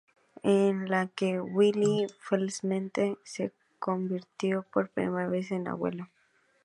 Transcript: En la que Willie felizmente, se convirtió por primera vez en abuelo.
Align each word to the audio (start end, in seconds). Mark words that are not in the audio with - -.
En 0.41 0.89
la 0.89 1.09
que 1.09 1.39
Willie 1.39 2.07
felizmente, 2.19 3.19
se 3.23 3.53
convirtió 3.77 4.65
por 4.73 4.89
primera 4.89 5.27
vez 5.29 5.51
en 5.51 5.67
abuelo. 5.67 6.09